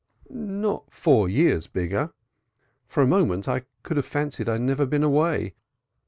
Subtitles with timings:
[0.31, 2.11] "Not four years bigger.
[2.87, 5.53] For a moment I could fancy I'd never been away.